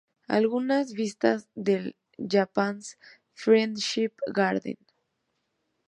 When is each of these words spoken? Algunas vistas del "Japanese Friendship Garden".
Algunas 0.27 0.93
vistas 0.93 1.47
del 1.53 1.95
"Japanese 2.17 2.97
Friendship 3.35 4.13
Garden". 4.33 4.79